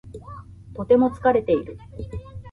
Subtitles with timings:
[0.73, 1.77] とても疲れている。